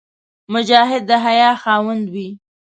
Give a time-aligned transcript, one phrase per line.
[0.53, 2.29] مجاهد د حیا خاوند وي.